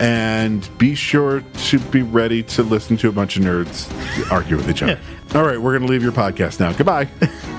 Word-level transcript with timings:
and 0.00 0.68
be 0.78 0.94
sure 0.94 1.42
to 1.42 1.78
be 1.78 2.02
ready 2.02 2.42
to 2.42 2.62
listen 2.62 2.96
to 2.96 3.08
a 3.08 3.12
bunch 3.12 3.36
of 3.36 3.44
nerds 3.44 3.90
argue 4.32 4.56
with 4.56 4.68
each 4.68 4.82
other. 4.82 4.98
All 5.34 5.44
right, 5.44 5.60
we're 5.60 5.78
going 5.78 5.86
to 5.86 5.92
leave 5.92 6.02
your 6.02 6.12
podcast 6.12 6.58
now. 6.58 6.72
Goodbye. 6.72 7.08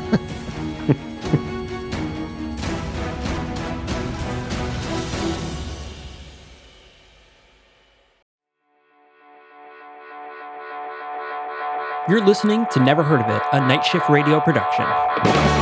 You're 12.10 12.26
listening 12.26 12.66
to 12.72 12.80
Never 12.80 13.04
Heard 13.04 13.22
of 13.22 13.30
It, 13.30 13.42
a 13.54 13.60
Night 13.60 13.86
Shift 13.86 14.10
Radio 14.10 14.42
production. 14.42 15.61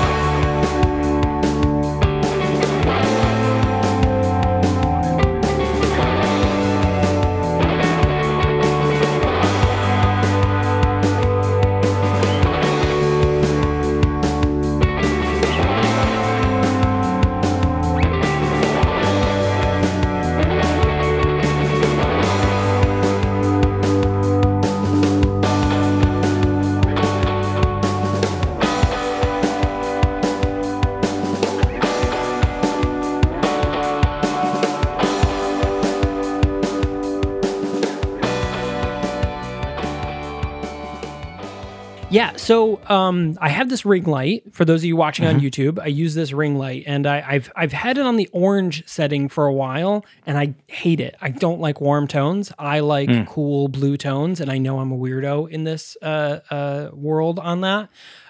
Yeah, 42.12 42.38
so 42.38 42.82
um, 42.90 43.38
I 43.40 43.50
have 43.50 43.70
this 43.70 43.86
ring 43.86 44.06
light. 44.06 44.44
For 44.52 44.66
those 44.66 44.82
of 44.82 44.86
you 44.86 44.96
watching 44.96 45.28
on 45.28 45.40
YouTube, 45.40 45.80
I 45.80 45.88
use 45.88 46.16
this 46.16 46.34
ring 46.34 46.58
light, 46.58 46.84
and 46.88 47.06
I, 47.06 47.24
I've 47.28 47.52
I've 47.56 47.72
had 47.72 48.00
it 48.00 48.06
on 48.06 48.16
the 48.16 48.28
orange 48.32 48.84
setting 48.88 49.30
for 49.30 49.46
a 49.46 49.54
while, 49.54 50.04
and 50.26 50.36
I 50.36 50.56
hate 50.66 51.00
it. 51.00 51.16
I 51.22 51.30
don't 51.30 51.60
like 51.60 51.80
warm 51.80 52.08
tones. 52.08 52.52
I 52.58 52.80
like 52.80 53.28
cool 53.28 53.68
blue 53.68 53.96
tones, 53.96 54.42
and 54.42 54.52
I 54.52 54.58
know 54.58 54.80
I'm 54.80 54.92
a 54.92 54.98
weirdo 54.98 55.52
in 55.52 55.66
this 55.66 55.98
uh, 56.02 56.40
uh, 56.50 56.90
world 56.94 57.38
on 57.38 57.62
that. 57.62 57.90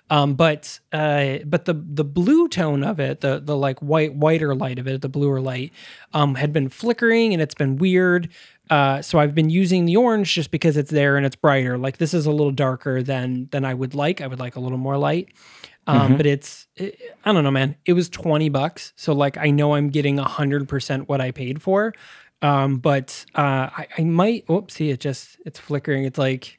Um, 0.09 0.33
but 0.33 0.79
uh, 0.91 1.37
but 1.45 1.65
the 1.65 1.73
the 1.73 2.03
blue 2.03 2.47
tone 2.47 2.83
of 2.83 2.99
it, 2.99 3.21
the 3.21 3.39
the 3.39 3.55
like 3.55 3.79
white 3.79 4.15
whiter 4.15 4.55
light 4.55 4.79
of 4.79 4.87
it, 4.87 5.01
the 5.01 5.09
bluer 5.09 5.39
light, 5.39 5.71
um, 6.13 6.35
had 6.35 6.51
been 6.51 6.69
flickering 6.69 7.33
and 7.33 7.41
it's 7.41 7.55
been 7.55 7.77
weird. 7.77 8.29
Uh, 8.69 9.01
so 9.01 9.19
I've 9.19 9.33
been 9.33 9.49
using 9.49 9.85
the 9.85 9.95
orange 9.95 10.33
just 10.33 10.51
because 10.51 10.77
it's 10.77 10.91
there 10.91 11.17
and 11.17 11.25
it's 11.25 11.35
brighter. 11.35 11.77
Like 11.77 11.97
this 11.97 12.13
is 12.13 12.25
a 12.25 12.31
little 12.31 12.51
darker 12.51 13.01
than 13.01 13.49
than 13.51 13.65
I 13.65 13.73
would 13.73 13.95
like. 13.95 14.21
I 14.21 14.27
would 14.27 14.39
like 14.39 14.55
a 14.55 14.59
little 14.59 14.77
more 14.77 14.97
light. 14.97 15.29
Um, 15.87 16.17
But 16.17 16.25
it's 16.27 16.67
it, 16.75 16.99
I 17.25 17.31
don't 17.31 17.43
know, 17.43 17.51
man. 17.51 17.75
It 17.85 17.93
was 17.93 18.09
twenty 18.09 18.49
bucks, 18.49 18.93
so 18.95 19.13
like 19.13 19.37
I 19.37 19.49
know 19.49 19.73
I'm 19.73 19.89
getting 19.89 20.17
hundred 20.17 20.67
percent 20.69 21.09
what 21.09 21.19
I 21.21 21.31
paid 21.31 21.61
for. 21.61 21.93
Um, 22.41 22.77
but 22.77 23.25
uh, 23.35 23.69
I, 23.75 23.87
I 23.97 24.03
might. 24.03 24.45
Oops, 24.49 24.73
see, 24.73 24.91
it 24.91 24.99
just 24.99 25.37
it's 25.45 25.59
flickering. 25.59 26.03
It's 26.05 26.19
like 26.19 26.58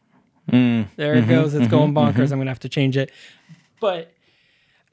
there 0.97 1.15
it 1.15 1.28
goes. 1.28 1.55
It's 1.55 1.69
going 1.69 1.94
bonkers. 1.94 2.33
I'm 2.33 2.38
gonna 2.38 2.50
have 2.50 2.61
to 2.61 2.69
change 2.69 2.97
it. 2.97 3.11
But 3.81 4.12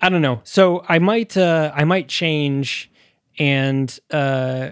I 0.02 0.10
don't 0.10 0.22
know. 0.22 0.42
So 0.44 0.84
I 0.88 1.00
might 1.00 1.36
uh 1.38 1.72
I 1.76 1.84
might 1.84 2.08
change 2.08 2.92
and 3.40 3.98
uh 4.12 4.72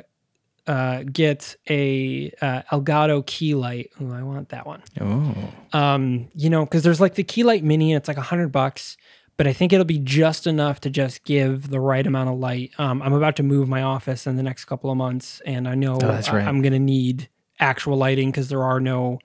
uh 0.67 1.03
get 1.11 1.55
a 1.69 2.31
uh 2.41 2.61
Elgato 2.71 3.25
key 3.25 3.53
light. 3.55 3.91
Oh, 4.01 4.11
I 4.11 4.23
want 4.23 4.49
that 4.49 4.65
one. 4.65 4.81
Oh. 4.99 5.35
Um, 5.77 6.29
you 6.33 6.49
know, 6.49 6.65
because 6.65 6.81
there's 6.83 6.99
like 7.01 7.15
the 7.15 7.23
key 7.23 7.43
light 7.43 7.63
mini, 7.63 7.91
and 7.93 7.97
it's 8.01 8.07
like 8.07 8.17
a 8.17 8.21
hundred 8.21 8.49
bucks, 8.51 8.97
but 9.37 9.45
I 9.45 9.53
think 9.53 9.73
it'll 9.73 9.85
be 9.85 9.99
just 9.99 10.47
enough 10.47 10.79
to 10.81 10.89
just 10.89 11.23
give 11.23 11.69
the 11.69 11.79
right 11.79 12.05
amount 12.07 12.29
of 12.29 12.39
light. 12.39 12.71
Um, 12.79 13.01
I'm 13.03 13.13
about 13.13 13.35
to 13.35 13.43
move 13.43 13.67
my 13.67 13.83
office 13.83 14.25
in 14.25 14.37
the 14.37 14.43
next 14.43 14.65
couple 14.65 14.89
of 14.89 14.97
months, 14.97 15.39
and 15.45 15.67
I 15.67 15.75
know 15.75 15.97
I- 16.01 16.07
right. 16.31 16.47
I'm 16.47 16.61
gonna 16.63 16.79
need 16.79 17.29
actual 17.59 17.97
lighting 17.97 18.31
because 18.31 18.49
there 18.49 18.63
are 18.63 18.79
no 18.79 19.19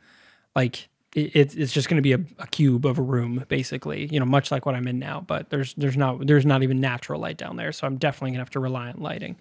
like 0.54 0.89
it's 1.14 1.54
it's 1.54 1.72
just 1.72 1.88
going 1.88 1.96
to 1.96 2.02
be 2.02 2.12
a, 2.12 2.20
a 2.38 2.46
cube 2.46 2.86
of 2.86 2.98
a 2.98 3.02
room 3.02 3.44
basically 3.48 4.06
you 4.12 4.20
know 4.20 4.26
much 4.26 4.50
like 4.50 4.64
what 4.64 4.74
i'm 4.74 4.86
in 4.86 4.98
now 4.98 5.20
but 5.26 5.50
there's 5.50 5.74
there's 5.74 5.96
not 5.96 6.24
there's 6.26 6.46
not 6.46 6.62
even 6.62 6.80
natural 6.80 7.20
light 7.20 7.36
down 7.36 7.56
there 7.56 7.72
so 7.72 7.86
i'm 7.86 7.96
definitely 7.96 8.30
going 8.30 8.38
to 8.38 8.42
have 8.42 8.50
to 8.50 8.60
rely 8.60 8.88
on 8.90 9.00
lighting 9.00 9.36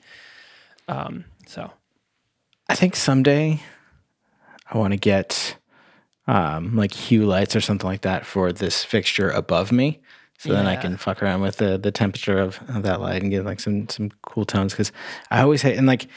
um 0.87 1.25
so 1.45 1.71
I 2.69 2.75
think 2.75 2.95
someday 2.95 3.61
I 4.71 4.77
want 4.77 4.93
to 4.93 4.97
get 4.97 5.57
um, 6.27 6.75
like 6.75 6.93
hue 6.93 7.25
lights 7.25 7.55
or 7.55 7.61
something 7.61 7.87
like 7.87 8.01
that 8.01 8.27
for 8.27 8.53
this 8.53 8.83
fixture 8.83 9.31
above 9.31 9.71
me. 9.71 9.99
So 10.37 10.53
then 10.53 10.67
I 10.67 10.77
can 10.77 10.95
fuck 10.95 11.21
around 11.21 11.41
with 11.41 11.57
the 11.57 11.77
the 11.77 11.91
temperature 11.91 12.39
of, 12.39 12.61
of 12.69 12.83
that 12.83 13.01
light 13.01 13.21
and 13.23 13.29
get 13.29 13.43
like 13.43 13.59
some 13.59 13.89
some 13.89 14.09
cool 14.21 14.45
tones 14.45 14.71
because 14.71 14.93
I 15.29 15.41
always 15.41 15.63
hate 15.63 15.77
and 15.77 15.85
like 15.85 16.07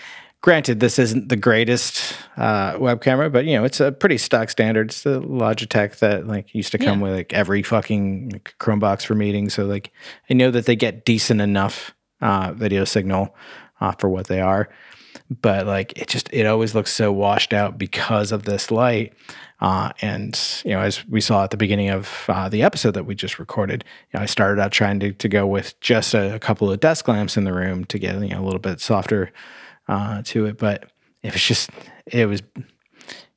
granted 0.42 0.80
this 0.80 0.98
isn't 0.98 1.28
the 1.28 1.36
greatest 1.36 2.14
uh, 2.36 2.76
web 2.78 3.00
camera 3.00 3.30
but 3.30 3.44
you 3.46 3.56
know 3.56 3.64
it's 3.64 3.80
a 3.80 3.90
pretty 3.92 4.18
stock 4.18 4.50
standard. 4.50 4.88
It's 4.90 5.02
the 5.02 5.20
Logitech 5.20 5.98
that 6.00 6.26
like 6.26 6.54
used 6.54 6.72
to 6.72 6.78
come 6.78 6.98
Yeah. 7.00 7.04
with 7.04 7.14
like 7.14 7.32
every 7.32 7.62
fucking 7.62 8.30
like, 8.30 8.54
Chromebox 8.60 9.06
for 9.06 9.14
meetings. 9.14 9.54
So 9.54 9.64
like 9.64 9.90
I 10.28 10.34
know 10.34 10.50
that 10.50 10.66
they 10.66 10.76
get 10.76 11.04
decent 11.04 11.40
enough 11.40 11.94
uh, 12.20 12.52
video 12.52 12.84
signal 12.84 13.34
uh, 13.80 13.92
for 13.92 14.08
what 14.10 14.26
they 14.26 14.40
are 14.40 14.68
but 15.40 15.66
like 15.66 15.96
it 15.98 16.08
just 16.08 16.28
it 16.32 16.46
always 16.46 16.74
looks 16.74 16.92
so 16.92 17.10
washed 17.12 17.52
out 17.52 17.78
because 17.78 18.32
of 18.32 18.42
this 18.44 18.70
light. 18.70 19.12
Uh, 19.60 19.92
and 20.00 20.60
you 20.64 20.72
know 20.72 20.80
as 20.80 21.06
we 21.06 21.20
saw 21.20 21.44
at 21.44 21.50
the 21.52 21.56
beginning 21.56 21.88
of 21.88 22.24
uh, 22.28 22.48
the 22.48 22.62
episode 22.62 22.92
that 22.92 23.06
we 23.06 23.14
just 23.14 23.38
recorded 23.38 23.84
you 24.12 24.18
know, 24.18 24.22
i 24.24 24.26
started 24.26 24.60
out 24.60 24.72
trying 24.72 24.98
to, 24.98 25.12
to 25.12 25.28
go 25.28 25.46
with 25.46 25.78
just 25.80 26.14
a, 26.14 26.34
a 26.34 26.38
couple 26.40 26.68
of 26.68 26.80
desk 26.80 27.06
lamps 27.06 27.36
in 27.36 27.44
the 27.44 27.52
room 27.52 27.84
to 27.84 27.96
get 27.96 28.20
you 28.20 28.30
know 28.30 28.42
a 28.42 28.44
little 28.44 28.58
bit 28.58 28.80
softer 28.80 29.30
uh, 29.88 30.22
to 30.24 30.46
it 30.46 30.58
but 30.58 30.90
it 31.22 31.32
was 31.32 31.42
just 31.42 31.70
it 32.06 32.26
was 32.26 32.40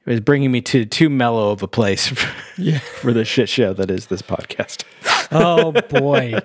it 0.05 0.09
was 0.09 0.19
bringing 0.19 0.51
me 0.51 0.61
to 0.61 0.85
too 0.85 1.09
mellow 1.09 1.51
of 1.51 1.63
a 1.63 1.67
place 1.67 2.07
for, 2.07 2.29
yeah. 2.61 2.79
for 2.79 3.11
the 3.13 3.25
shit 3.25 3.49
show 3.49 3.73
that 3.73 3.89
is 3.89 4.07
this 4.07 4.21
podcast. 4.21 4.83
Oh 5.31 5.71
boy. 5.89 6.35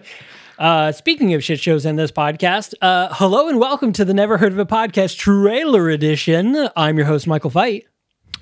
Uh 0.58 0.93
speaking 0.93 1.35
of 1.35 1.44
shit 1.44 1.61
shows 1.61 1.87
in 1.87 1.97
this 1.97 2.11
podcast 2.12 2.75
uh 2.82 3.08
hello 3.12 3.49
and 3.49 3.58
welcome 3.58 3.93
to 3.93 4.05
the 4.05 4.14
never 4.14 4.38
heard 4.38 4.52
of 4.52 4.58
a 4.58 4.67
podcast 4.67 5.17
trailer 5.17 5.88
edition. 5.91 6.69
I'm 6.76 6.96
your 6.96 7.06
host 7.06 7.26
michael 7.26 7.50
fight 7.50 7.87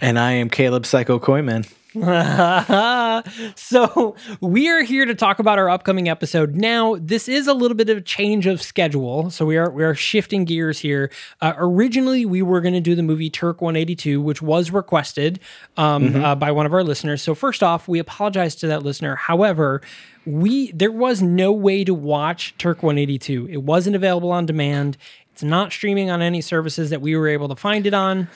and 0.00 0.18
i 0.18 0.32
am 0.32 0.48
caleb 0.48 0.86
psycho 0.86 1.18
koyman 1.18 1.70
so 3.56 4.14
we 4.40 4.68
are 4.68 4.82
here 4.82 5.04
to 5.04 5.14
talk 5.14 5.38
about 5.38 5.58
our 5.58 5.68
upcoming 5.68 6.08
episode. 6.08 6.54
Now, 6.54 6.96
this 7.00 7.28
is 7.28 7.46
a 7.46 7.54
little 7.54 7.76
bit 7.76 7.88
of 7.90 7.98
a 7.98 8.00
change 8.00 8.46
of 8.46 8.62
schedule, 8.62 9.30
so 9.30 9.44
we 9.44 9.56
are 9.56 9.70
we 9.70 9.82
are 9.82 9.94
shifting 9.94 10.44
gears 10.44 10.78
here. 10.78 11.10
Uh, 11.40 11.54
originally, 11.56 12.24
we 12.24 12.40
were 12.40 12.60
going 12.60 12.74
to 12.74 12.80
do 12.80 12.94
the 12.94 13.02
movie 13.02 13.30
Turk 13.30 13.60
182, 13.60 14.20
which 14.20 14.40
was 14.40 14.70
requested 14.70 15.40
um, 15.76 16.14
uh, 16.14 16.34
by 16.34 16.52
one 16.52 16.66
of 16.66 16.72
our 16.72 16.84
listeners. 16.84 17.20
So 17.20 17.34
first 17.34 17.62
off, 17.62 17.88
we 17.88 17.98
apologize 17.98 18.54
to 18.56 18.68
that 18.68 18.82
listener. 18.84 19.16
However, 19.16 19.82
we 20.24 20.70
there 20.72 20.92
was 20.92 21.20
no 21.20 21.52
way 21.52 21.82
to 21.82 21.94
watch 21.94 22.54
Turk 22.58 22.82
182. 22.82 23.48
It 23.50 23.62
wasn't 23.64 23.96
available 23.96 24.30
on 24.30 24.46
demand. 24.46 24.96
It's 25.32 25.42
not 25.42 25.72
streaming 25.72 26.10
on 26.10 26.22
any 26.22 26.40
services 26.42 26.90
that 26.90 27.00
we 27.00 27.16
were 27.16 27.28
able 27.28 27.48
to 27.48 27.56
find 27.56 27.86
it 27.86 27.94
on. 27.94 28.28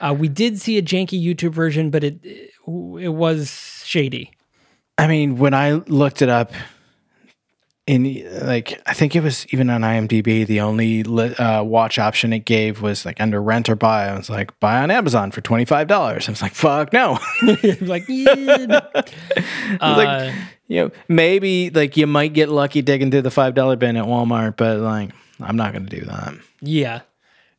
Uh, 0.00 0.14
we 0.18 0.28
did 0.28 0.58
see 0.58 0.78
a 0.78 0.82
janky 0.82 1.22
YouTube 1.22 1.52
version, 1.52 1.90
but 1.90 2.02
it 2.02 2.18
it 3.00 3.08
was 3.08 3.82
shady. 3.84 4.32
I 4.98 5.06
mean, 5.06 5.38
when 5.38 5.54
I 5.54 5.72
looked 5.72 6.22
it 6.22 6.28
up, 6.28 6.52
in 7.86 8.24
like 8.46 8.80
I 8.86 8.92
think 8.92 9.16
it 9.16 9.22
was 9.22 9.46
even 9.52 9.70
on 9.70 9.80
IMDb, 9.80 10.46
the 10.46 10.60
only 10.60 11.02
uh, 11.04 11.62
watch 11.62 11.98
option 11.98 12.32
it 12.32 12.44
gave 12.44 12.82
was 12.82 13.04
like 13.04 13.20
under 13.20 13.42
rent 13.42 13.68
or 13.68 13.74
buy. 13.76 14.08
I 14.08 14.16
was 14.16 14.30
like, 14.30 14.58
buy 14.60 14.80
on 14.82 14.90
Amazon 14.90 15.30
for 15.30 15.40
twenty 15.40 15.64
five 15.64 15.88
dollars. 15.88 16.28
I 16.28 16.32
was 16.32 16.42
like, 16.42 16.54
fuck 16.54 16.92
no. 16.92 17.18
like, 17.80 18.04
yeah. 18.08 18.80
Uh, 19.80 19.94
like, 19.96 20.34
you 20.66 20.84
know, 20.84 20.90
maybe 21.08 21.70
like 21.70 21.96
you 21.96 22.06
might 22.06 22.32
get 22.32 22.48
lucky 22.48 22.82
digging 22.82 23.10
through 23.10 23.22
the 23.22 23.30
five 23.30 23.54
dollar 23.54 23.76
bin 23.76 23.96
at 23.96 24.04
Walmart, 24.04 24.56
but 24.56 24.78
like, 24.78 25.10
I'm 25.40 25.56
not 25.56 25.72
going 25.72 25.86
to 25.86 26.00
do 26.00 26.04
that. 26.06 26.34
yeah. 26.60 27.00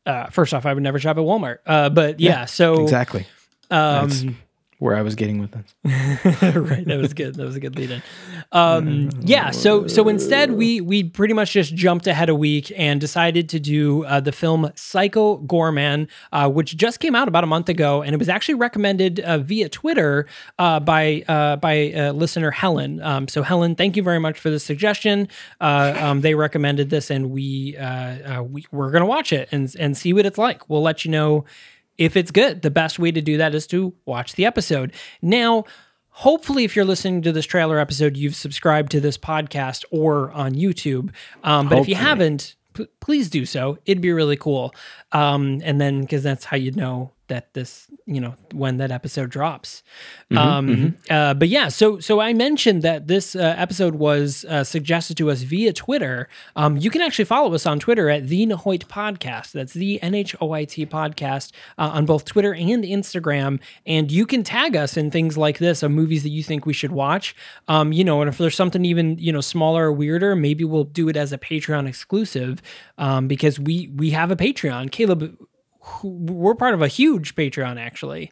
Uh, 0.06 0.28
first 0.28 0.54
off, 0.54 0.66
I 0.66 0.74
would 0.74 0.82
never 0.82 0.98
shop 1.00 1.18
at 1.18 1.24
Walmart. 1.24 1.60
Uh, 1.66 1.90
but 1.90 2.20
yeah, 2.20 2.46
so 2.46 2.82
Exactly 2.82 3.28
um, 3.72 4.38
where 4.82 4.96
I 4.96 5.04
was 5.04 5.14
getting 5.14 5.40
with 5.40 5.52
this. 5.52 5.76
right. 6.56 6.84
That 6.86 6.98
was 7.00 7.14
good. 7.14 7.36
That 7.36 7.46
was 7.46 7.56
a 7.56 7.60
good 7.60 7.76
lead 7.76 7.92
in. 7.92 8.04
Um, 8.52 9.12
yeah. 9.22 9.52
So 9.52 9.86
so 9.86 10.10
instead, 10.10 10.54
we 10.54 10.82
we 10.82 11.04
pretty 11.04 11.36
much 11.36 11.52
just 11.52 11.76
jumped 11.76 12.08
ahead 12.08 12.30
a 12.30 12.36
week 12.36 12.74
and 12.76 13.00
decided 13.00 13.48
to 13.50 13.60
do 13.60 14.04
uh, 14.06 14.20
the 14.22 14.32
film 14.32 14.72
Psycho 14.74 15.38
Goreman, 15.38 16.08
uh, 16.32 16.50
which 16.50 16.76
just 16.76 17.00
came 17.00 17.14
out 17.14 17.28
about 17.28 17.44
a 17.44 17.48
month 17.48 17.70
ago, 17.70 18.02
and 18.02 18.16
it 18.16 18.18
was 18.18 18.28
actually 18.28 18.56
recommended 18.56 19.20
uh, 19.20 19.38
via 19.38 19.70
Twitter 19.70 20.26
uh, 20.58 20.80
by 20.80 21.24
uh, 21.28 21.58
by 21.58 21.94
uh, 21.94 22.12
listener 22.14 22.50
Helen. 22.50 23.04
Um, 23.04 23.28
so 23.28 23.44
Helen, 23.44 23.76
thank 23.76 23.96
you 23.96 24.02
very 24.02 24.20
much 24.20 24.40
for 24.40 24.50
the 24.50 24.60
suggestion. 24.60 25.28
Um, 25.60 26.22
they 26.22 26.34
recommended 26.34 26.90
this, 26.90 27.12
and 27.12 27.30
we 27.30 27.78
we 28.50 28.66
we're 28.72 28.90
gonna 28.90 29.06
watch 29.06 29.32
it 29.32 29.48
and 29.52 29.76
and 29.80 29.96
see 29.96 30.12
what 30.12 30.26
it's 30.26 30.40
like. 30.40 30.68
We'll 30.72 30.82
let 30.82 31.06
you 31.06 31.12
know 31.12 31.46
if 32.02 32.18
it's 32.18 32.32
good, 32.32 32.64
the 32.64 32.72
best 32.72 32.98
way 32.98 33.12
to 33.12 33.22
do 33.22 33.38
that 33.38 33.54
is 33.54 33.68
to 33.68 33.94
watch 34.06 34.34
the 34.34 34.44
episode. 34.44 34.92
Now, 35.22 35.66
hopefully, 36.10 36.64
if 36.64 36.76
you're 36.76 36.84
listening 36.84 37.22
to 37.22 37.32
this 37.32 37.46
trailer 37.46 37.78
episode, 37.78 38.18
you've 38.18 38.36
subscribed 38.36 38.92
to 38.94 39.00
this 39.00 39.20
podcast 39.20 39.86
or 39.92 40.32
on 40.32 40.54
YouTube. 40.54 41.12
Um, 41.44 41.70
but 41.70 41.78
if 41.78 41.88
you 41.88 41.94
haven't, 41.94 42.56
p- 42.74 42.88
please 43.02 43.30
do 43.30 43.46
so. 43.46 43.78
It'd 43.86 44.02
be 44.02 44.12
really 44.12 44.36
cool. 44.36 44.74
Um, 45.12 45.62
and 45.64 45.80
then, 45.80 46.02
because 46.02 46.24
that's 46.24 46.46
how 46.46 46.58
you'd 46.58 46.76
know 46.76 47.12
that 47.28 47.54
this, 47.54 47.88
you 48.06 48.20
know, 48.20 48.36
when 48.54 48.78
that 48.78 48.92
episode 48.92 49.30
drops. 49.30 49.84
um, 50.36 50.96
Uh, 51.10 51.34
but 51.34 51.48
yeah, 51.48 51.70
so 51.70 52.00
so 52.00 52.20
I 52.20 52.34
mentioned 52.34 52.82
that 52.82 53.08
this 53.08 53.36
uh, 53.36 53.56
episode 53.58 53.96
was 53.96 54.46
uh, 54.50 54.64
suggested 54.64 55.18
to 55.18 55.30
us 55.32 55.42
via 55.42 55.72
Twitter. 55.74 56.28
Um, 56.56 56.78
you 56.78 56.90
can 56.90 57.02
actually 57.02 57.26
follow 57.26 57.54
us 57.54 57.66
on 57.66 57.80
Twitter 57.80 58.10
at 58.10 58.28
the 58.28 58.46
Nahoit 58.46 58.86
Podcast. 58.88 59.52
That's 59.52 59.74
the 59.74 60.02
N 60.02 60.14
H 60.14 60.36
O 60.42 60.52
I 60.52 60.66
T 60.66 60.86
Podcast 60.86 61.52
uh, 61.78 61.92
on 61.94 62.06
both 62.06 62.26
Twitter 62.26 62.54
and 62.54 62.84
Instagram. 62.84 63.60
And 63.86 64.12
you 64.12 64.26
can 64.26 64.44
tag 64.44 64.76
us 64.76 64.98
in 64.98 65.10
things 65.12 65.38
like 65.38 65.58
this 65.60 65.84
of 65.84 65.92
movies 65.92 66.24
that 66.24 66.30
you 66.30 66.44
think 66.44 66.66
we 66.66 66.74
should 66.74 66.92
watch. 66.92 67.36
Um, 67.68 67.94
you 67.94 68.04
know, 68.04 68.22
and 68.22 68.30
if 68.30 68.38
there's 68.38 68.56
something 68.56 68.84
even 68.86 69.18
you 69.18 69.32
know 69.32 69.42
smaller 69.42 69.88
or 69.88 69.94
weirder, 69.94 70.36
maybe 70.36 70.64
we'll 70.64 70.84
do 70.84 71.08
it 71.10 71.16
as 71.16 71.32
a 71.32 71.38
Patreon 71.38 71.88
exclusive 71.88 72.62
um, 72.98 73.28
because 73.28 73.60
we 73.60 73.90
we 73.96 74.12
have 74.12 74.32
a 74.32 74.36
Patreon. 74.36 74.92
Caleb, 74.92 75.38
we're 76.04 76.56
part 76.56 76.74
of 76.74 76.82
a 76.82 76.88
huge 76.88 77.36
Patreon 77.36 77.80
actually. 77.80 78.32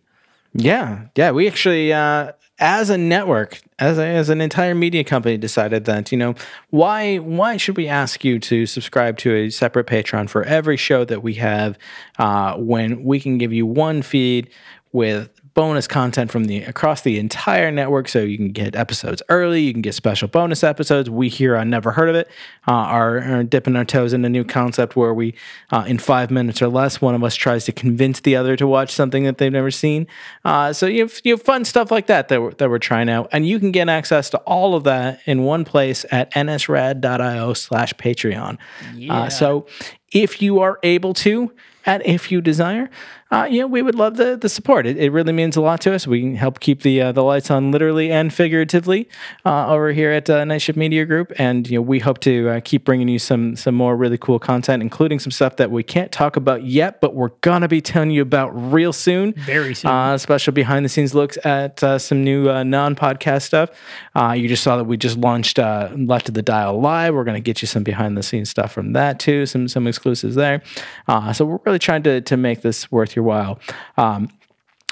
Yeah, 0.54 1.06
yeah. 1.16 1.32
We 1.32 1.48
actually, 1.48 1.94
uh, 1.94 2.32
as 2.58 2.90
a 2.90 2.98
network, 2.98 3.62
as 3.78 3.98
a, 3.98 4.06
as 4.06 4.30
an 4.30 4.42
entire 4.42 4.74
media 4.74 5.04
company, 5.04 5.38
decided 5.38 5.86
that 5.86 6.12
you 6.12 6.18
know 6.18 6.34
why 6.72 7.18
why 7.18 7.58
should 7.58 7.78
we 7.78 7.88
ask 7.88 8.26
you 8.26 8.40
to 8.40 8.66
subscribe 8.66 9.18
to 9.20 9.34
a 9.34 9.50
separate 9.50 9.88
Patreon 9.88 10.30
for 10.30 10.44
every 10.44 10.78
show 10.78 11.06
that 11.06 11.22
we 11.22 11.36
have, 11.36 11.78
uh, 12.18 12.56
when 12.56 13.04
we 13.04 13.20
can 13.20 13.38
give 13.38 13.54
you 13.54 13.66
one 13.66 14.02
feed 14.02 14.50
with 14.92 15.39
bonus 15.54 15.88
content 15.88 16.32
from 16.32 16.46
the 16.46 16.64
across 16.64 17.02
the 17.02 17.20
entire 17.20 17.72
network. 17.72 18.08
So 18.08 18.20
you 18.20 18.38
can 18.38 18.52
get 18.52 18.76
episodes 18.76 19.22
early 19.30 19.62
you 19.62 19.74
can 19.74 19.82
get 19.82 19.94
special 19.94 20.28
bonus 20.28 20.64
episodes. 20.64 21.10
We 21.10 21.30
here 21.30 21.56
on 21.56 21.70
never 21.70 21.92
heard 21.92 22.10
of 22.10 22.16
it 22.16 22.28
uh, 22.68 22.72
are, 22.72 23.20
are 23.20 23.44
dipping 23.44 23.76
our 23.76 23.86
toes 23.86 24.14
in 24.14 24.24
a 24.26 24.30
new 24.30 24.44
concept 24.44 24.96
where 24.96 25.14
we 25.14 25.36
uh, 25.72 25.86
in 25.88 25.98
five 25.98 26.32
minutes 26.32 26.62
or 26.62 26.68
less 26.68 27.02
one 27.02 27.16
of 27.16 27.24
us 27.24 27.36
tries 27.36 27.66
to 27.66 27.72
convince 27.72 28.20
the 28.22 28.36
other 28.36 28.56
to 28.56 28.68
watch 28.68 28.92
something 28.92 29.24
that 29.24 29.38
they've 29.38 29.52
never 29.52 29.72
seen. 29.72 30.08
Uh, 30.44 30.74
so 30.74 30.86
you 30.86 31.02
have, 31.02 31.22
you 31.24 31.34
have 31.34 31.42
fun 31.42 31.66
stuff 31.66 31.92
like 31.92 32.08
that 32.08 32.28
that 32.30 32.42
we're, 32.42 32.54
that 32.54 32.70
we're 32.70 32.80
trying 32.80 33.10
out. 33.10 33.30
And 33.32 33.48
you 33.48 33.60
can 33.60 33.72
get 33.72 33.90
access 33.90 34.30
to 34.32 34.38
all 34.40 34.76
of 34.76 34.84
that 34.86 35.22
in 35.26 35.44
one 35.44 35.66
place 35.66 36.06
at 36.12 36.32
nsrad.io 36.32 37.54
slash 37.54 37.94
patreon. 37.94 38.58
Yeah. 38.96 39.14
uh, 39.14 39.30
so 39.30 39.68
if 40.12 40.42
you 40.42 40.60
are 40.60 40.80
able 40.84 41.14
to 41.14 41.52
and 41.86 42.04
if 42.06 42.32
you 42.32 42.42
desire 42.42 42.90
uh, 43.32 43.48
you 43.50 43.60
know, 43.62 43.68
we 43.68 43.82
would 43.82 43.96
love 43.96 44.18
the 44.18 44.36
the 44.36 44.50
support. 44.50 44.88
It, 44.88 44.98
it 44.98 45.12
really 45.12 45.34
means 45.34 45.56
a 45.56 45.62
lot 45.62 45.82
to 45.82 45.94
us. 45.94 46.08
We 46.08 46.22
can 46.22 46.36
help 46.36 46.60
keep 46.60 46.82
the 46.82 47.02
uh, 47.02 47.12
the 47.12 47.24
lights 47.24 47.52
on, 47.52 47.72
literally 47.72 48.12
and 48.12 48.34
figuratively, 48.34 49.08
uh, 49.46 49.68
over 49.68 49.92
here 49.92 50.12
at 50.12 50.30
uh, 50.30 50.44
Night 50.46 50.60
Shift 50.60 50.78
Media 50.78 51.06
Group. 51.06 51.32
And 51.38 51.70
you 51.70 51.78
know, 51.78 51.82
we 51.82 52.00
hope 52.00 52.20
to 52.22 52.50
uh, 52.50 52.62
keep 52.64 52.86
bringing 52.86 53.08
you 53.08 53.20
some 53.20 53.56
some 53.56 53.76
more 53.76 53.96
really 53.96 54.18
cool 54.18 54.40
content, 54.40 54.82
including 54.82 55.20
some 55.20 55.32
stuff 55.32 55.58
that 55.58 55.70
we 55.70 55.84
can't 55.84 56.12
talk 56.12 56.36
about 56.36 56.64
yet, 56.64 57.02
but 57.02 57.14
we're 57.14 57.30
gonna 57.42 57.68
be 57.68 57.82
telling 57.82 58.10
you 58.10 58.22
about 58.22 58.50
real 58.50 58.92
soon. 58.92 59.34
Very 59.34 59.76
soon. 59.76 59.92
Uh, 59.92 60.18
special 60.18 60.52
behind 60.52 60.84
the 60.84 60.90
scenes 60.90 61.14
looks 61.14 61.38
at 61.46 61.84
uh, 61.84 62.00
some 62.00 62.24
new 62.24 62.50
uh, 62.50 62.64
non 62.64 62.96
podcast 62.96 63.44
stuff. 63.44 63.70
Uh, 64.16 64.34
you 64.36 64.48
just 64.48 64.64
saw 64.64 64.78
that 64.78 64.86
we 64.86 64.98
just 64.98 65.18
launched 65.18 65.60
uh, 65.60 65.90
Left 65.96 66.30
of 66.30 66.34
the 66.34 66.42
Dial 66.42 66.80
Live. 66.80 67.14
We're 67.14 67.24
going 67.24 67.36
to 67.36 67.42
get 67.42 67.62
you 67.62 67.68
some 67.68 67.84
behind 67.84 68.18
the 68.18 68.24
scenes 68.24 68.50
stuff 68.50 68.72
from 68.72 68.94
that 68.94 69.20
too, 69.20 69.46
some 69.46 69.68
some 69.68 69.86
exclusives 69.86 70.36
there. 70.36 70.64
Uh, 71.08 71.32
so 71.32 71.46
we're 71.46 71.60
really 71.66 71.80
trying 71.80 72.04
to 72.04 72.22
to 72.22 72.36
make 72.36 72.62
this 72.62 72.92
worth 72.92 73.16
your 73.16 73.19
while. 73.24 73.60
Um, 73.98 74.30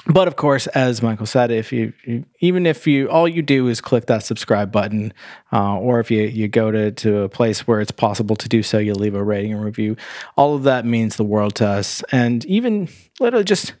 but 0.06 0.26
of 0.26 0.36
course, 0.36 0.66
as 0.68 1.02
Michael 1.02 1.26
said, 1.26 1.50
if 1.50 1.70
you, 1.70 1.92
you 2.04 2.24
even 2.40 2.64
if 2.64 2.86
you 2.86 3.10
all 3.10 3.28
you 3.28 3.42
do 3.42 3.68
is 3.68 3.82
click 3.82 4.06
that 4.06 4.24
subscribe 4.24 4.72
button, 4.72 5.12
uh, 5.52 5.76
or 5.76 6.00
if 6.00 6.10
you 6.10 6.22
you 6.22 6.48
go 6.48 6.70
to 6.70 6.90
to 6.92 7.18
a 7.20 7.28
place 7.28 7.66
where 7.66 7.80
it's 7.80 7.90
possible 7.90 8.34
to 8.36 8.48
do 8.48 8.62
so, 8.62 8.78
you 8.78 8.94
leave 8.94 9.14
a 9.14 9.22
rating 9.22 9.52
and 9.52 9.62
review. 9.62 9.96
All 10.34 10.54
of 10.54 10.62
that 10.62 10.86
means 10.86 11.16
the 11.16 11.24
world 11.24 11.54
to 11.56 11.66
us, 11.66 12.02
and 12.10 12.44
even 12.46 12.88
literally 13.20 13.44
just 13.44 13.74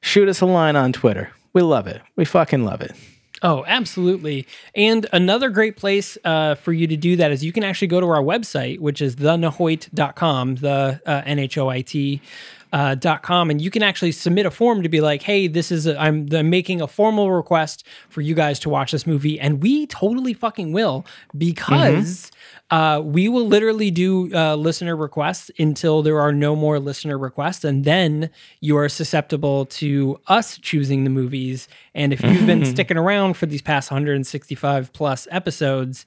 shoot 0.00 0.28
us 0.28 0.40
a 0.40 0.46
line 0.46 0.74
on 0.74 0.92
Twitter. 0.92 1.30
We 1.52 1.62
love 1.62 1.86
it. 1.86 2.02
We 2.16 2.24
fucking 2.24 2.64
love 2.64 2.80
it. 2.80 2.92
Oh, 3.40 3.64
absolutely. 3.66 4.46
And 4.74 5.06
another 5.12 5.48
great 5.48 5.76
place 5.76 6.18
uh, 6.24 6.56
for 6.56 6.72
you 6.72 6.88
to 6.88 6.96
do 6.96 7.16
that 7.16 7.30
is 7.30 7.44
you 7.44 7.52
can 7.52 7.62
actually 7.62 7.88
go 7.88 8.00
to 8.00 8.08
our 8.08 8.22
website, 8.22 8.80
which 8.80 9.00
is 9.00 9.16
thenahoit.com, 9.16 10.56
the 10.56 11.00
uh, 11.06 11.22
N 11.24 11.38
H 11.38 11.56
O 11.56 11.68
I 11.68 11.82
T. 11.82 12.20
Uh, 12.70 12.94
dot 12.94 13.22
com 13.22 13.48
and 13.48 13.62
you 13.62 13.70
can 13.70 13.82
actually 13.82 14.12
submit 14.12 14.44
a 14.44 14.50
form 14.50 14.82
to 14.82 14.90
be 14.90 15.00
like 15.00 15.22
hey 15.22 15.46
this 15.46 15.72
is 15.72 15.86
a, 15.86 15.98
I'm, 15.98 16.28
I'm 16.32 16.50
making 16.50 16.82
a 16.82 16.86
formal 16.86 17.32
request 17.32 17.82
for 18.10 18.20
you 18.20 18.34
guys 18.34 18.58
to 18.60 18.68
watch 18.68 18.92
this 18.92 19.06
movie 19.06 19.40
and 19.40 19.62
we 19.62 19.86
totally 19.86 20.34
fucking 20.34 20.72
will 20.72 21.06
because 21.36 22.30
uh, 22.70 23.00
we 23.02 23.26
will 23.28 23.46
literally 23.46 23.90
do 23.90 24.30
uh, 24.34 24.54
listener 24.54 24.94
requests 24.96 25.50
until 25.58 26.02
there 26.02 26.20
are 26.20 26.32
no 26.32 26.54
more 26.54 26.78
listener 26.78 27.16
requests 27.16 27.64
and 27.64 27.84
then 27.84 28.28
you 28.60 28.76
are 28.76 28.90
susceptible 28.90 29.64
to 29.66 30.20
us 30.26 30.58
choosing 30.58 31.04
the 31.04 31.10
movies 31.10 31.68
and 31.94 32.12
if 32.12 32.22
you've 32.22 32.46
been 32.46 32.64
sticking 32.74 32.98
around 32.98 33.34
for 33.34 33.46
these 33.46 33.62
past 33.62 33.90
165 33.90 34.92
plus 34.92 35.26
episodes 35.30 36.04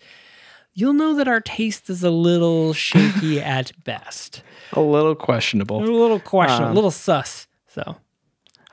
you'll 0.74 0.94
know 0.94 1.14
that 1.16 1.28
our 1.28 1.42
taste 1.42 1.90
is 1.90 2.04
a 2.04 2.10
little 2.12 2.74
shaky 2.74 3.42
at 3.58 3.72
best 3.84 4.42
A 4.74 4.80
little 4.82 5.16
questionable. 5.16 5.78
a 5.78 5.80
questionable. 5.80 6.02
little 6.02 6.20
question 6.20 6.64
a 6.64 6.74
little 6.74 6.92
sus 6.92 7.48
so 7.68 7.98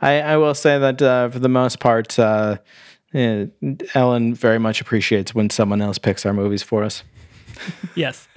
I, 0.01 0.21
I 0.21 0.37
will 0.37 0.55
say 0.55 0.79
that 0.79 1.03
uh, 1.03 1.29
for 1.29 1.41
the 1.41 1.49
most 1.49 1.81
part, 1.81 2.17
uh, 2.21 2.59
eh, 3.15 3.47
Ellen 3.95 4.33
very 4.33 4.59
much 4.61 4.81
appreciates 4.81 5.35
when 5.35 5.51
someone 5.51 5.83
else 5.83 5.99
picks 5.99 6.25
our 6.25 6.33
movies 6.33 6.63
for 6.63 6.85
us. 6.85 7.03
yes, 7.95 8.29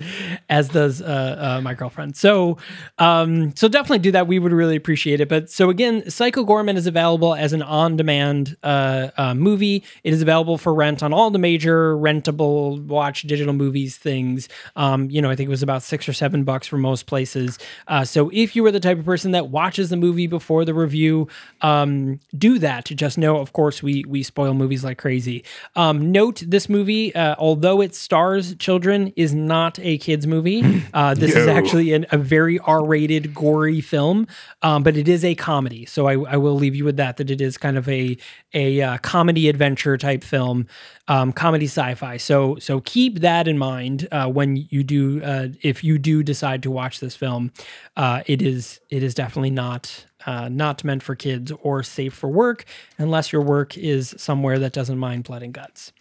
as 0.50 0.70
does 0.70 1.02
uh, 1.02 1.58
uh, 1.58 1.62
my 1.62 1.74
girlfriend. 1.74 2.16
So, 2.16 2.58
um, 2.98 3.56
so 3.56 3.68
definitely 3.68 4.00
do 4.00 4.12
that. 4.12 4.28
We 4.28 4.40
would 4.40 4.52
really 4.52 4.76
appreciate 4.76 5.22
it. 5.22 5.30
But 5.30 5.50
so 5.50 5.70
again, 5.70 6.10
Psycho 6.10 6.46
Goreman 6.46 6.76
is 6.76 6.88
available 6.88 7.36
as 7.36 7.54
an 7.54 7.62
on-demand 7.62 8.58
uh, 8.64 9.10
uh, 9.18 9.34
movie. 9.34 9.84
It 10.04 10.14
is 10.14 10.22
available 10.22 10.58
for 10.58 10.74
rent 10.74 11.04
on 11.04 11.14
all 11.14 11.32
the 11.32 11.40
major 11.40 11.96
rentable 11.96 12.84
watch 12.86 13.24
digital 13.24 13.54
movies 13.54 13.98
things. 13.98 14.50
Um, 14.76 15.10
you 15.10 15.22
know, 15.22 15.30
I 15.30 15.36
think 15.36 15.48
it 15.48 15.52
was 15.52 15.64
about 15.64 15.84
six 15.84 16.08
or 16.08 16.14
seven 16.14 16.44
bucks 16.44 16.68
for 16.68 16.78
most 16.78 17.06
places. 17.06 17.58
Uh, 17.88 18.06
so 18.06 18.30
if 18.34 18.56
you 18.56 18.64
were 18.64 18.72
the 18.72 18.80
type 18.80 18.98
of 18.98 19.06
person 19.06 19.32
that 19.32 19.50
watches 19.50 19.90
the 19.90 19.98
movie 19.98 20.28
before 20.28 20.66
the 20.66 20.74
review, 20.74 21.28
um, 21.62 22.20
do 22.38 22.60
that. 22.60 22.86
Just 22.86 23.18
know, 23.18 23.38
of 23.38 23.54
course, 23.54 23.84
we 23.84 24.04
we 24.08 24.24
spoil 24.24 24.54
movies 24.54 24.84
like 24.84 24.98
crazy. 24.98 25.44
Um, 25.76 26.12
note 26.12 26.44
this 26.46 26.70
movie, 26.70 27.14
uh, 27.16 27.36
although 27.38 27.82
it 27.82 27.96
stars 27.96 28.56
children, 28.56 29.11
is 29.16 29.34
not 29.34 29.80
a 29.80 29.98
kids 29.98 30.28
movie. 30.28 30.84
Uh, 30.94 31.14
this 31.14 31.36
is 31.36 31.48
actually 31.48 31.94
an, 31.94 32.06
a 32.12 32.18
very 32.18 32.60
R-rated, 32.60 33.34
gory 33.34 33.80
film, 33.80 34.28
um, 34.62 34.84
but 34.84 34.98
it 34.98 35.08
is 35.08 35.24
a 35.24 35.36
comedy. 35.36 35.86
So 35.86 36.08
I, 36.08 36.14
I 36.34 36.38
will 36.38 36.56
leave 36.56 36.76
you 36.76 36.84
with 36.84 36.98
that. 36.98 37.18
That 37.18 37.32
it 37.32 37.40
is 37.40 37.58
kind 37.58 37.78
of 37.78 37.88
a 37.88 38.18
a 38.54 38.82
uh, 38.82 38.98
comedy 38.98 39.48
adventure 39.48 39.98
type 39.98 40.24
film, 40.24 40.68
um, 41.08 41.32
comedy 41.32 41.66
sci-fi. 41.66 42.18
So 42.18 42.58
so 42.60 42.82
keep 42.82 43.20
that 43.20 43.48
in 43.48 43.58
mind 43.58 44.08
uh, 44.12 44.28
when 44.28 44.68
you 44.70 44.84
do 44.84 45.24
uh, 45.24 45.48
if 45.62 45.84
you 45.84 45.98
do 45.98 46.24
decide 46.24 46.62
to 46.64 46.72
watch 46.72 47.00
this 47.00 47.16
film. 47.16 47.52
Uh, 47.96 48.24
it 48.26 48.42
is 48.42 48.80
it 48.90 49.04
is 49.04 49.14
definitely 49.14 49.52
not 49.52 50.06
uh, 50.26 50.50
not 50.50 50.84
meant 50.84 51.04
for 51.04 51.16
kids 51.16 51.52
or 51.62 51.84
safe 51.84 52.14
for 52.14 52.30
work 52.30 52.66
unless 52.98 53.32
your 53.32 53.42
work 53.42 53.78
is 53.78 54.14
somewhere 54.18 54.60
that 54.60 54.74
doesn't 54.74 54.98
mind 54.98 55.24
blood 55.24 55.44
and 55.44 55.54
guts. 55.54 55.92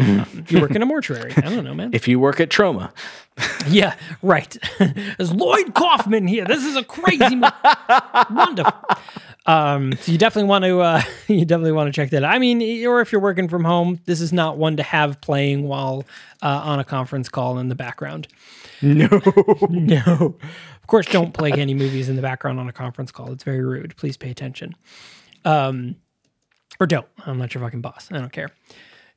Um, 0.00 0.44
you 0.48 0.60
work 0.60 0.70
in 0.74 0.82
a 0.82 0.86
mortuary. 0.86 1.32
I 1.36 1.40
don't 1.42 1.64
know, 1.64 1.74
man. 1.74 1.90
If 1.94 2.08
you 2.08 2.18
work 2.18 2.40
at 2.40 2.48
Troma, 2.48 2.90
Yeah, 3.68 3.94
right. 4.22 4.56
There's 4.78 5.32
Lloyd 5.32 5.74
Kaufman 5.74 6.26
here. 6.26 6.44
This 6.44 6.64
is 6.64 6.76
a 6.76 6.84
crazy, 6.84 7.36
mo- 7.36 7.50
wonderful. 8.30 8.72
Um, 9.46 9.92
so 10.00 10.12
you 10.12 10.18
definitely 10.18 10.48
want 10.48 10.64
to, 10.64 10.80
uh, 10.80 11.02
you 11.28 11.44
definitely 11.44 11.72
want 11.72 11.88
to 11.88 11.92
check 11.92 12.10
that. 12.10 12.22
out. 12.24 12.34
I 12.34 12.38
mean, 12.38 12.86
or 12.86 13.00
if 13.00 13.12
you're 13.12 13.20
working 13.20 13.48
from 13.48 13.64
home, 13.64 14.00
this 14.06 14.20
is 14.20 14.32
not 14.32 14.56
one 14.58 14.76
to 14.76 14.82
have 14.82 15.20
playing 15.20 15.66
while 15.66 16.04
uh, 16.42 16.60
on 16.64 16.78
a 16.78 16.84
conference 16.84 17.28
call 17.28 17.58
in 17.58 17.68
the 17.68 17.74
background. 17.74 18.28
no. 18.82 19.08
No, 19.68 20.36
of 20.40 20.86
course, 20.86 21.06
don't 21.06 21.32
play 21.34 21.52
any 21.52 21.74
movies 21.74 22.08
in 22.08 22.16
the 22.16 22.22
background 22.22 22.58
on 22.60 22.68
a 22.68 22.72
conference 22.72 23.10
call. 23.12 23.32
It's 23.32 23.44
very 23.44 23.62
rude. 23.64 23.96
Please 23.96 24.16
pay 24.16 24.30
attention. 24.30 24.74
Um, 25.44 25.96
or 26.78 26.86
don't. 26.86 27.06
I'm 27.26 27.38
not 27.38 27.54
your 27.54 27.62
fucking 27.62 27.80
boss. 27.82 28.08
I 28.10 28.18
don't 28.18 28.32
care. 28.32 28.48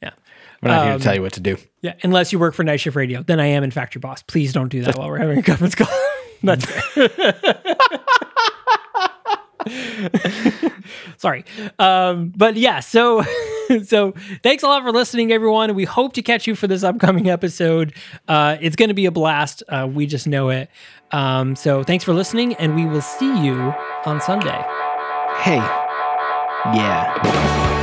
Yeah. 0.03 0.11
We're 0.61 0.69
not 0.69 0.81
Um, 0.81 0.87
here 0.89 0.97
to 0.97 1.03
tell 1.03 1.15
you 1.15 1.21
what 1.21 1.33
to 1.33 1.39
do. 1.39 1.57
Yeah, 1.81 1.93
unless 2.03 2.31
you 2.33 2.39
work 2.39 2.53
for 2.53 2.63
Night 2.63 2.77
Shift 2.81 2.95
Radio, 2.95 3.23
then 3.23 3.39
I 3.39 3.45
am 3.47 3.63
in 3.63 3.71
fact 3.71 3.95
your 3.95 3.99
boss. 4.01 4.21
Please 4.21 4.51
don't 4.53 4.69
do 4.69 4.81
that 4.83 4.97
while 4.97 5.07
we're 5.09 5.17
having 5.17 5.37
a 5.39 5.43
conference 5.43 5.75
call. 5.75 5.87
That's 6.43 6.65
sorry, 11.17 11.45
um, 11.79 12.33
but 12.35 12.55
yeah. 12.57 12.79
So, 12.81 13.23
so 13.85 14.13
thanks 14.43 14.63
a 14.63 14.67
lot 14.67 14.83
for 14.83 14.91
listening, 14.91 15.31
everyone. 15.31 15.73
We 15.75 15.85
hope 15.85 16.13
to 16.13 16.21
catch 16.21 16.47
you 16.47 16.55
for 16.55 16.67
this 16.67 16.83
upcoming 16.83 17.29
episode. 17.29 17.93
Uh, 18.27 18.57
it's 18.59 18.75
going 18.75 18.89
to 18.89 18.93
be 18.95 19.05
a 19.05 19.11
blast. 19.11 19.63
Uh, 19.69 19.87
we 19.91 20.05
just 20.05 20.27
know 20.27 20.49
it. 20.49 20.69
Um, 21.11 21.55
so 21.55 21.83
thanks 21.83 22.03
for 22.03 22.13
listening, 22.13 22.55
and 22.55 22.75
we 22.75 22.85
will 22.85 23.01
see 23.01 23.43
you 23.45 23.73
on 24.05 24.19
Sunday. 24.21 24.63
Hey. 25.39 25.61
Yeah. 26.75 27.82